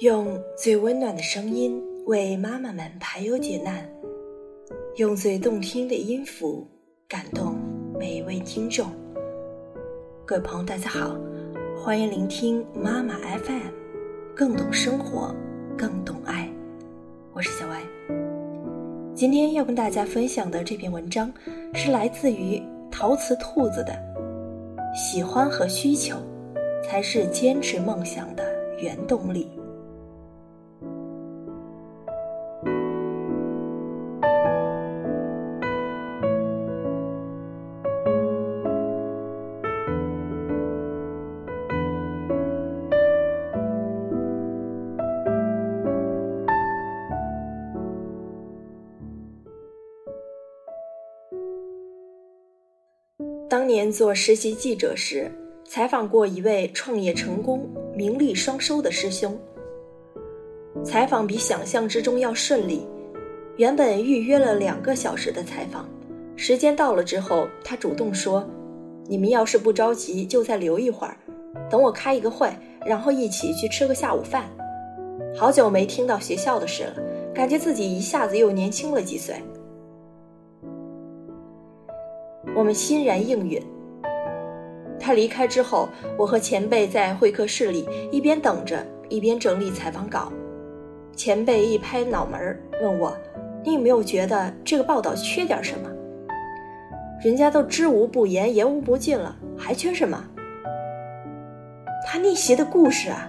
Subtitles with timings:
[0.00, 3.88] 用最温暖的声音为妈妈们排忧解难，
[4.96, 6.66] 用最动听的音符
[7.06, 7.54] 感动
[7.96, 8.88] 每一位听众。
[10.26, 11.16] 各位朋友，大家好，
[11.76, 13.70] 欢迎聆听妈妈 FM，
[14.34, 15.32] 更懂生活，
[15.78, 16.50] 更懂爱。
[17.32, 17.80] 我是小歪。
[19.14, 21.32] 今天要跟大家分享的这篇文章
[21.72, 23.92] 是来自于陶瓷兔子的
[24.96, 26.16] 《喜欢和需求
[26.82, 28.44] 才是坚持梦想的
[28.82, 29.48] 原动力》。
[53.46, 55.30] 当年做实习记者时，
[55.64, 59.38] 采访过一位创业成功、名利双收的师兄。
[60.82, 62.86] 采访比想象之中要顺利，
[63.56, 65.86] 原本预约了两个小时的采访，
[66.36, 68.48] 时间到了之后，他主动说
[69.06, 71.16] ：“你们要是不着急，就再留一会儿，
[71.70, 72.50] 等我开一个会，
[72.86, 74.48] 然后一起去吃个下午饭。”
[75.36, 76.96] 好久没听到学校的事了，
[77.34, 79.36] 感觉自己一下子又年轻了几岁。
[82.54, 83.62] 我们欣然应允。
[84.98, 90.32] 他离开之后，我和前辈在会客室里一边等着，一边整理采访稿。
[91.14, 93.16] 前辈一拍脑门问我
[93.62, 95.90] ：“你有没有觉得这个报道缺点什么？
[97.22, 100.24] 人家都知无不言，言无不尽了，还缺什么？”
[102.06, 103.28] 他逆袭的故事啊，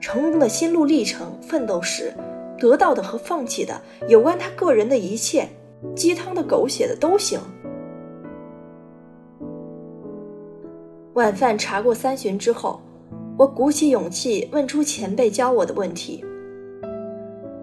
[0.00, 2.12] 成功的心路历程、奋斗史，
[2.58, 5.48] 得到的和放弃的，有关他个人的一切，
[5.94, 7.38] 鸡汤的、狗血的都行。
[11.16, 12.78] 晚饭茶过三巡之后，
[13.38, 16.22] 我鼓起勇气问出前辈教我的问题：“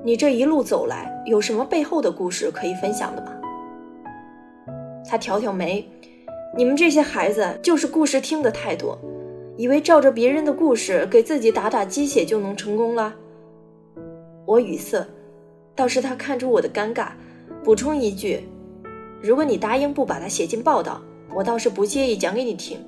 [0.03, 3.31] 你这一路走来，有什么背后的故事可以分享的吗？”
[5.07, 5.87] 他挑挑眉
[6.57, 8.97] ：“你们这些孩子就是故事听得太多，
[9.55, 13.13] 以为照着别人的故事给自己打打鸡血就能成功了。”
[14.47, 15.05] 我语塞，
[15.75, 17.09] 倒是他看出我的尴尬，
[17.63, 18.49] 补充一句
[19.21, 20.99] ：“如果你答应不把它写进报道，
[21.35, 22.79] 我倒是不介意讲给你听。”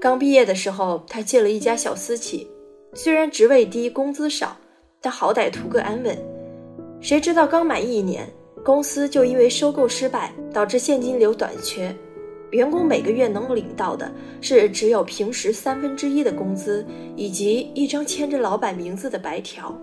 [0.00, 2.48] 刚毕业的时候，他进了一家小私企，
[2.94, 4.56] 虽然职位低、工资少，
[5.00, 6.16] 但好歹图个安稳。
[7.00, 8.24] 谁知道刚满一年，
[8.64, 11.92] 公司就因为收购失败，导致现金流短缺，
[12.50, 14.08] 员工每个月能领到的
[14.40, 16.86] 是只有平时三分之一的工资，
[17.16, 19.76] 以及一张签着老板名字的白条。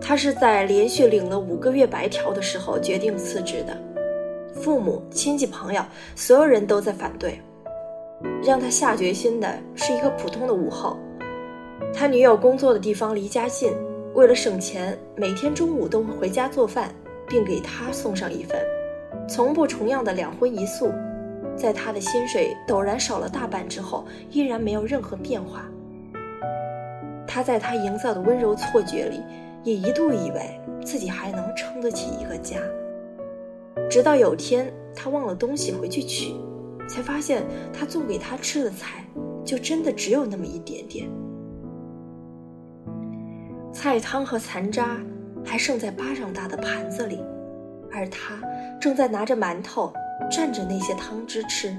[0.00, 3.76] 他是在连续领了五个月白条的时候决定辞职的。
[4.54, 5.82] 父母亲戚朋友，
[6.14, 7.40] 所有人都在反对。
[8.42, 10.96] 让他下决心的是一个普通的午后，
[11.92, 13.72] 他女友工作的地方离家近，
[14.14, 16.90] 为了省钱，每天中午都会回家做饭，
[17.28, 18.58] 并给他送上一份，
[19.28, 20.90] 从不重样的两荤一素。
[21.56, 25.66] 在他的薪水陡然少了大半之后，依然没有任何变化。
[27.26, 29.20] 他在他营造的温柔错觉里，
[29.64, 32.56] 也一度以为自己还能撑得起一个家。
[33.90, 36.34] 直到有天，他忘了东西回去取，
[36.88, 39.04] 才发现他做给他吃的菜，
[39.44, 41.08] 就真的只有那么一点点。
[43.72, 44.98] 菜汤和残渣
[45.44, 47.20] 还剩在巴掌大的盘子里，
[47.92, 48.40] 而他
[48.80, 49.92] 正在拿着馒头
[50.30, 51.76] 蘸着那些汤汁吃，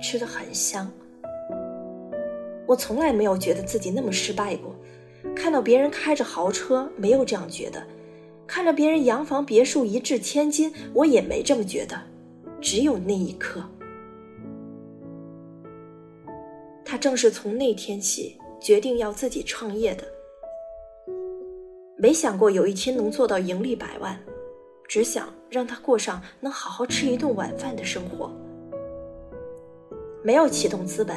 [0.00, 0.90] 吃的很香。
[2.66, 4.74] 我从来没有觉得自己那么失败过，
[5.34, 7.82] 看到别人开着豪车，没有这样觉得。
[8.46, 12.00] 看着别人洋房别墅一掷千金，我也没这么觉得。
[12.60, 13.60] 只有那一刻，
[16.84, 20.04] 他正是从那天起决定要自己创业的。
[21.96, 24.16] 没想过有一天能做到盈利百万，
[24.86, 28.30] 只想让他过上能好好吃一顿晚饭的生活。
[30.22, 31.16] 没有启动资本，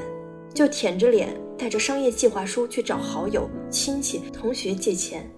[0.51, 5.29] 就舔着脸带着商业计划书去找好友、亲戚、同学借钱。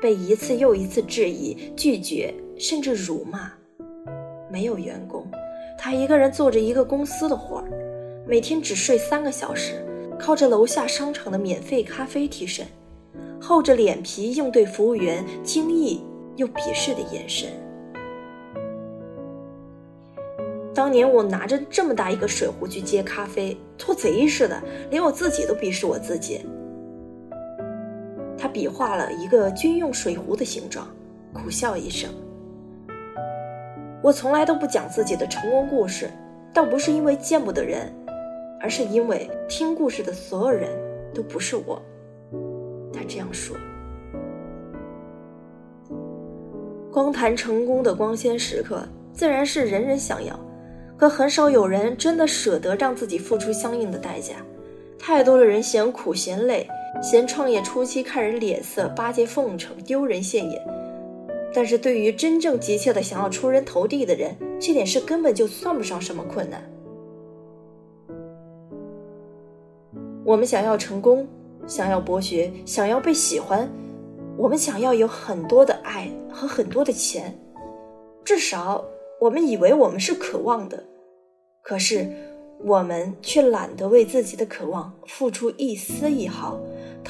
[0.00, 3.52] 被一次又一次质疑、拒绝，甚至辱骂。
[4.50, 5.26] 没有员工，
[5.78, 7.68] 他一个人做着一个公司的活儿，
[8.26, 9.84] 每天只睡三个小时，
[10.18, 12.66] 靠着楼下商场的免费咖啡提神，
[13.40, 16.02] 厚着脸皮应对服务员惊异
[16.36, 17.50] 又鄙视的眼神。
[20.74, 26.40] 当年我拿着这么大一个水壶去接咖啡，做贼似的，连我自己都鄙视我自己。
[28.38, 30.86] 他比划了一个军用水壶的形状，
[31.32, 32.08] 苦笑一声。
[34.00, 36.08] 我从来都不讲自己的成功故事，
[36.54, 37.92] 倒不是因为见不得人，
[38.60, 40.70] 而是因为听故事的所有人
[41.12, 41.82] 都不是我。
[42.92, 43.56] 他这样说。
[46.92, 48.82] 光谈成功的光鲜时刻，
[49.12, 50.38] 自然是人人想要，
[50.96, 54.36] 可很少有人真的舍得让自己付出相应的代价。
[54.98, 56.68] 太多的人嫌苦嫌累，
[57.02, 60.62] 嫌创业初期看人脸色，巴结奉承，丢人现眼。
[61.54, 66.62] 但是对于真正急切的想要出人头地的人，这点事根本就算不上什么困难。
[70.24, 71.26] 我们想要成功，
[71.66, 73.66] 想要博学，想要被喜欢，
[74.36, 77.34] 我们想要有很多的爱和很多的钱，
[78.24, 78.84] 至少
[79.20, 80.84] 我们以为我们是渴望的。
[81.62, 82.06] 可是
[82.62, 86.58] 我们却懒得为自己的渴望付出一丝一毫，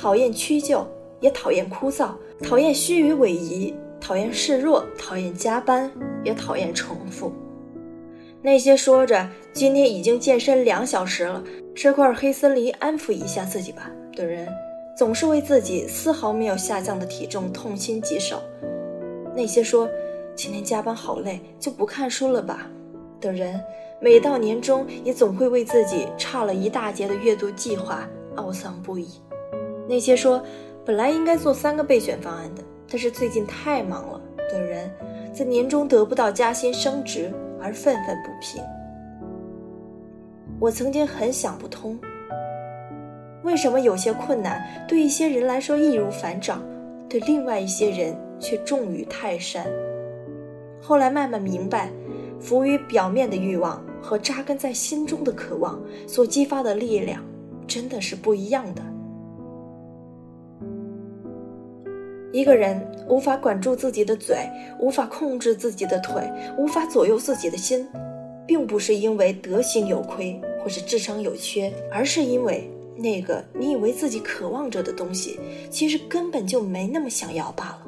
[0.00, 0.86] 讨厌屈就，
[1.18, 2.10] 也讨厌枯燥，
[2.40, 3.74] 讨厌虚与委蛇。
[4.00, 5.90] 讨厌示弱，讨厌加班，
[6.22, 7.32] 也讨厌重复。
[8.40, 11.42] 那些说着今天已经健身两小时了，
[11.74, 14.48] 吃块黑森林安抚一下自己吧的人，
[14.96, 18.40] 总是为自己丝毫没有下降的体重痛心疾首。
[19.34, 19.88] 那些说
[20.36, 22.70] 今天加班好累，就不看书了吧
[23.20, 23.60] 的人，
[24.00, 29.08] 每到年终也总会为自己差了一大截的阅读计划懊丧不已。
[29.88, 30.42] 那些说
[30.84, 32.62] 本来应该做三个备选方案的。
[32.90, 34.20] 但是最近太忙了
[34.50, 34.90] 的人，
[35.30, 37.30] 在年终得不到加薪升职
[37.60, 38.62] 而愤愤不平。
[40.58, 41.98] 我曾经很想不通，
[43.42, 46.62] 为什么有些困难对一些人来说易如反掌，
[47.10, 49.66] 对另外一些人却重于泰山。
[50.80, 51.90] 后来慢慢明白，
[52.40, 57.22] 浮于表面的欲望和扎根在心中的渴望所激发的力量，
[57.66, 58.82] 真的是不一样的。
[62.38, 64.48] 一个人无法管住自己的嘴，
[64.78, 66.22] 无法控制自己的腿，
[66.56, 67.84] 无法左右自己的心，
[68.46, 77.82] 并不是因为德行有亏或是智商有缺，而是因为那个你以为自己渴望着的东西，其实根本就没那么想要罢了。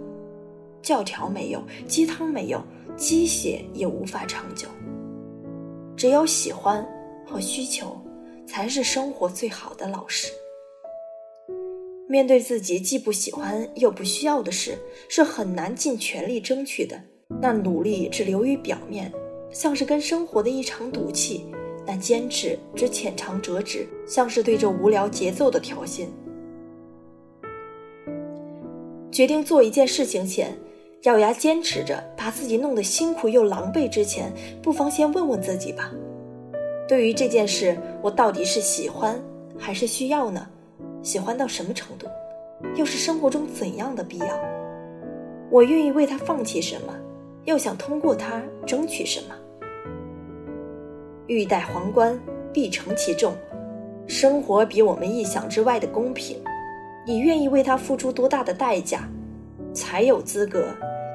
[0.82, 2.61] 教条没有，鸡汤没有，
[2.97, 4.67] 鸡血也无法长久。
[5.97, 6.85] 只有喜欢
[7.25, 7.97] 和需求，
[8.49, 10.32] 才是生活最好的老师。
[12.11, 14.77] 面对自己既不喜欢又不需要的事，
[15.09, 17.01] 是很难尽全力争取的。
[17.41, 19.12] 那努力只流于表面，
[19.53, 21.47] 像是跟生活的一场赌气；
[21.87, 26.07] 那坚持只浅尝辄止，像是对这无聊节奏的挑衅。
[29.12, 30.59] 决定做一件事情前，
[31.03, 35.93] 咬牙坚持着，把自己弄得辛苦又狼狈之前，不妨先问问自己吧：
[36.89, 39.23] 对于这件事，我到底是喜欢
[39.57, 40.45] 还是需要呢？
[41.02, 42.06] 喜欢到什么程度，
[42.76, 44.26] 又是生活中怎样的必要？
[45.50, 46.94] 我愿意为他放弃什么，
[47.44, 49.35] 又想通过他争取什么？
[51.26, 52.19] 欲戴皇冠，
[52.52, 53.32] 必承其重。
[54.06, 56.43] 生活比我们意想之外的公平，
[57.06, 59.08] 你愿意为他付出多大的代价，
[59.73, 60.67] 才有资格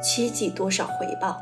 [0.01, 1.41] 期冀多少回报？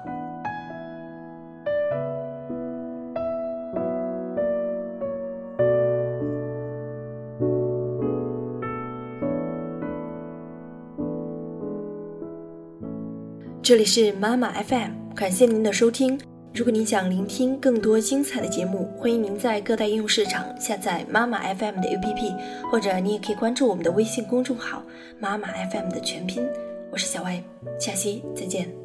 [13.63, 16.19] 这里是妈妈 FM，感谢您的收听。
[16.53, 22.35] 如果您想聆听更多精彩的节目，欢迎您在各大应用市场下载妈妈 FM 的 APP，
[22.69, 24.83] 或者你也可以关注我们的微信公众号
[25.17, 26.45] “妈妈 FM” 的全拼。
[26.91, 27.41] 我是小 Y，，
[27.79, 28.82] 下期再见。